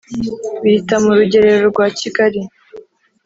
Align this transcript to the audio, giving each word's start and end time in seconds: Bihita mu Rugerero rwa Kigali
Bihita 0.61 0.95
mu 1.03 1.11
Rugerero 1.17 1.63
rwa 1.71 1.87
Kigali 1.99 2.41